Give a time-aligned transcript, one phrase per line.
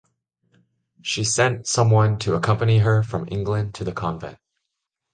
[1.03, 4.39] She sent someone to accompany her from England to the convent.